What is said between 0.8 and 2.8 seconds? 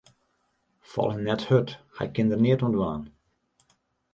Fal him net hurd, hy kin der neat oan